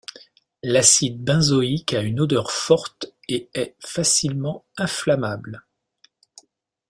L'acide 0.63 1.23
benzoïque 1.23 1.93
a 1.93 2.01
une 2.01 2.21
odeur 2.21 2.51
forte 2.51 3.13
et 3.27 3.51
est 3.53 3.75
facilement 3.79 4.65
inflammable. 4.75 5.67